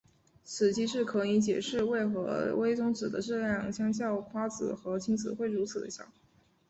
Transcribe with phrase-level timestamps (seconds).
[0.43, 6.07] 此机制可以解释为何微中子的质量相较夸克和轻子会如此地小。